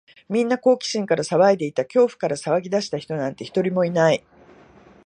[0.29, 1.85] みんな好奇心から騒いでいた。
[1.85, 4.23] 恐怖から騒ぎ出した人なんて、一人もいない。